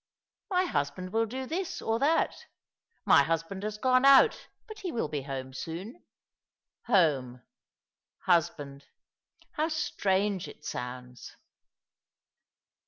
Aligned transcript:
* 0.27 0.39
My 0.49 0.63
husband 0.65 1.13
will 1.13 1.27
do 1.27 1.45
this 1.45 1.79
or 1.79 1.99
that.'' 1.99 2.45
My 3.05 3.21
husband 3.21 3.61
has 3.61 3.77
gone 3.77 4.03
out, 4.03 4.47
but 4.67 4.79
he 4.79 4.91
will 4.91 5.07
be 5.07 5.21
home 5.21 5.53
soon.' 5.53 6.01
Home. 6.87 7.43
Husband. 8.25 8.87
How 9.53 9.67
strange 9.67 10.47
it 10.47 10.65
sounds 10.65 11.35